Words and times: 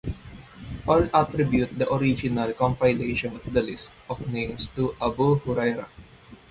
All 0.87 1.07
attribute 1.13 1.77
the 1.77 1.87
original 1.93 2.53
compilation 2.53 3.35
of 3.35 3.53
the 3.53 3.61
list 3.61 3.93
of 4.09 4.27
names 4.33 4.69
to 4.71 4.95
Abu 4.99 5.39
Hurairah. 5.41 5.85